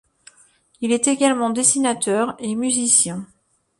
[0.79, 3.27] Il est également dessinateur et musicien.